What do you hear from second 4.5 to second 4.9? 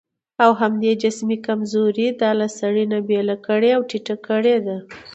ده.